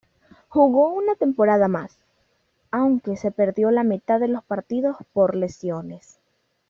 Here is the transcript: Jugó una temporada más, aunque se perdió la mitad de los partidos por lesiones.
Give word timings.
Jugó 0.47 0.91
una 0.91 1.13
temporada 1.13 1.67
más, 1.67 1.99
aunque 2.71 3.17
se 3.17 3.29
perdió 3.29 3.69
la 3.69 3.83
mitad 3.83 4.19
de 4.19 4.29
los 4.29 4.43
partidos 4.43 4.97
por 5.13 5.35
lesiones. 5.35 6.17